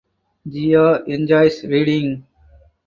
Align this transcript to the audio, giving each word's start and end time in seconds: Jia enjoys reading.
Jia 0.51 0.85
enjoys 1.13 1.63
reading. 1.71 2.11